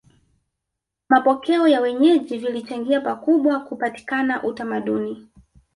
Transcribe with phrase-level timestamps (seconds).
[1.09, 5.27] Mapokeo ya wenyeji vilichangia pakubwa kupatikana utamaduni